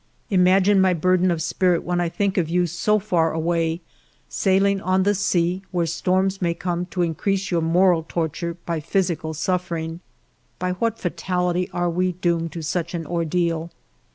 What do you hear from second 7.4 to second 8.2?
your moral